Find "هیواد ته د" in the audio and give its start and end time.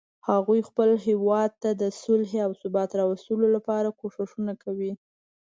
1.07-1.83